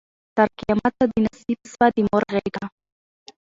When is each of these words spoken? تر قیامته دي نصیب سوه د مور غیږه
تر 0.35 0.47
قیامته 0.59 1.03
دي 1.11 1.19
نصیب 1.27 1.59
سوه 1.71 1.87
د 1.93 1.97
مور 2.07 2.23
غیږه 2.33 2.65